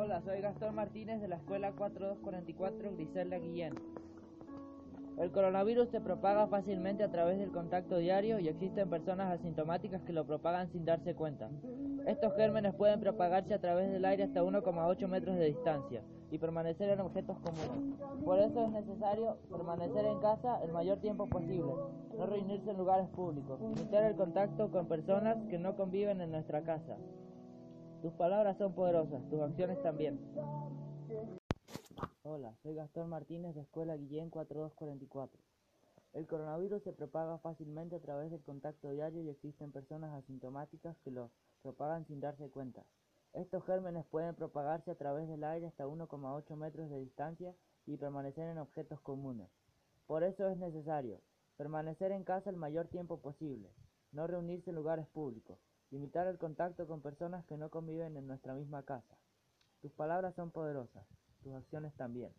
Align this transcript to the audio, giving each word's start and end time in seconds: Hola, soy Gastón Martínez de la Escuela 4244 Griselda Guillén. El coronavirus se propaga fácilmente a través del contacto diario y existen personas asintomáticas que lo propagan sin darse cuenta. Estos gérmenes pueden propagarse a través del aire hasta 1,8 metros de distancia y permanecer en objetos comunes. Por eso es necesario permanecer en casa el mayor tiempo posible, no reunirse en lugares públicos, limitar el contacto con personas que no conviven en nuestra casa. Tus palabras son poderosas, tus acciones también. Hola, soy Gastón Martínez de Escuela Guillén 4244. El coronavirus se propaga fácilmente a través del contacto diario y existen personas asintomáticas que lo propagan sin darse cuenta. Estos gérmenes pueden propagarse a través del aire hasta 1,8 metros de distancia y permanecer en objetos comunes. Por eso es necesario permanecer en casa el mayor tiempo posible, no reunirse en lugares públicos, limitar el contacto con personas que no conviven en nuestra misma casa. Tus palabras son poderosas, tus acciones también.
Hola, 0.00 0.22
soy 0.22 0.40
Gastón 0.40 0.76
Martínez 0.76 1.20
de 1.20 1.26
la 1.26 1.34
Escuela 1.34 1.72
4244 1.72 2.92
Griselda 2.92 3.36
Guillén. 3.38 3.74
El 5.18 5.32
coronavirus 5.32 5.88
se 5.88 6.00
propaga 6.00 6.46
fácilmente 6.46 7.02
a 7.02 7.10
través 7.10 7.40
del 7.40 7.50
contacto 7.50 7.96
diario 7.96 8.38
y 8.38 8.46
existen 8.46 8.88
personas 8.88 9.32
asintomáticas 9.32 10.00
que 10.02 10.12
lo 10.12 10.24
propagan 10.24 10.70
sin 10.70 10.84
darse 10.84 11.16
cuenta. 11.16 11.50
Estos 12.06 12.32
gérmenes 12.36 12.76
pueden 12.76 13.00
propagarse 13.00 13.54
a 13.54 13.60
través 13.60 13.90
del 13.90 14.04
aire 14.04 14.22
hasta 14.22 14.44
1,8 14.44 15.08
metros 15.08 15.34
de 15.34 15.46
distancia 15.46 16.04
y 16.30 16.38
permanecer 16.38 16.90
en 16.90 17.00
objetos 17.00 17.36
comunes. 17.40 17.96
Por 18.24 18.38
eso 18.38 18.66
es 18.66 18.70
necesario 18.70 19.38
permanecer 19.50 20.04
en 20.04 20.20
casa 20.20 20.62
el 20.62 20.70
mayor 20.70 21.00
tiempo 21.00 21.26
posible, 21.26 21.72
no 22.16 22.24
reunirse 22.24 22.70
en 22.70 22.78
lugares 22.78 23.08
públicos, 23.08 23.60
limitar 23.60 24.04
el 24.04 24.14
contacto 24.14 24.70
con 24.70 24.86
personas 24.86 25.38
que 25.50 25.58
no 25.58 25.74
conviven 25.74 26.20
en 26.20 26.30
nuestra 26.30 26.62
casa. 26.62 26.96
Tus 28.02 28.12
palabras 28.12 28.56
son 28.58 28.74
poderosas, 28.74 29.28
tus 29.28 29.40
acciones 29.40 29.82
también. 29.82 30.20
Hola, 32.22 32.54
soy 32.62 32.76
Gastón 32.76 33.08
Martínez 33.08 33.56
de 33.56 33.62
Escuela 33.62 33.96
Guillén 33.96 34.30
4244. 34.30 35.40
El 36.12 36.26
coronavirus 36.28 36.82
se 36.84 36.92
propaga 36.92 37.38
fácilmente 37.38 37.96
a 37.96 38.00
través 38.00 38.30
del 38.30 38.40
contacto 38.42 38.90
diario 38.90 39.22
y 39.22 39.30
existen 39.30 39.72
personas 39.72 40.14
asintomáticas 40.14 40.96
que 40.98 41.10
lo 41.10 41.32
propagan 41.62 42.06
sin 42.06 42.20
darse 42.20 42.48
cuenta. 42.50 42.84
Estos 43.32 43.64
gérmenes 43.64 44.06
pueden 44.06 44.36
propagarse 44.36 44.92
a 44.92 44.94
través 44.94 45.28
del 45.28 45.42
aire 45.42 45.66
hasta 45.66 45.86
1,8 45.86 46.56
metros 46.56 46.90
de 46.90 47.00
distancia 47.00 47.52
y 47.84 47.96
permanecer 47.96 48.48
en 48.48 48.58
objetos 48.58 49.00
comunes. 49.00 49.50
Por 50.06 50.22
eso 50.22 50.48
es 50.48 50.56
necesario 50.56 51.20
permanecer 51.56 52.12
en 52.12 52.22
casa 52.22 52.50
el 52.50 52.56
mayor 52.56 52.86
tiempo 52.86 53.20
posible, 53.20 53.74
no 54.12 54.28
reunirse 54.28 54.70
en 54.70 54.76
lugares 54.76 55.08
públicos, 55.08 55.58
limitar 55.90 56.26
el 56.26 56.38
contacto 56.38 56.86
con 56.86 57.00
personas 57.00 57.44
que 57.46 57.56
no 57.56 57.70
conviven 57.70 58.16
en 58.16 58.26
nuestra 58.26 58.54
misma 58.54 58.82
casa. 58.82 59.16
Tus 59.80 59.92
palabras 59.92 60.34
son 60.34 60.50
poderosas, 60.50 61.06
tus 61.42 61.54
acciones 61.54 61.94
también. 61.94 62.32